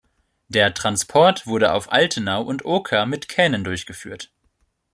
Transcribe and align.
Der 0.47 0.73
Transport 0.73 1.45
wurde 1.45 1.73
auf 1.75 1.91
Altenau 1.91 2.41
und 2.41 2.65
Oker 2.65 3.05
mit 3.05 3.29
Kähnen 3.29 3.63
durchgeführt. 3.63 4.31